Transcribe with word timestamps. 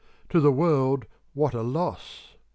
To 0.29 0.39
the 0.39 0.51
world 0.51 1.05
what 1.35 1.53
a 1.53 1.61
loss! 1.61 2.33